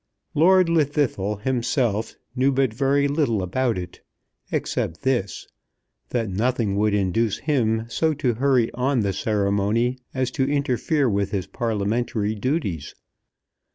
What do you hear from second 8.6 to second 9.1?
on